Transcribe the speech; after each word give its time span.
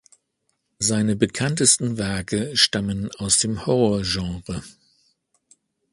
Seine 0.79 1.15
bekanntesten 1.15 1.99
Werke 1.99 2.57
stammen 2.57 3.11
aus 3.17 3.37
dem 3.37 3.67
Horrorgenre. 3.67 4.63